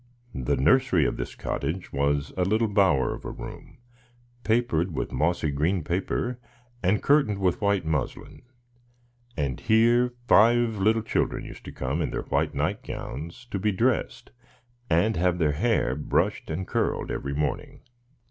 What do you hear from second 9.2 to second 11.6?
and here five little children